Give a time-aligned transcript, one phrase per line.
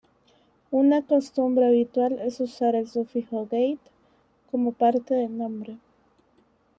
[0.71, 3.77] Una costumbre habitual es usar el sufijo ""-gate""
[4.49, 5.77] como parte del nombre.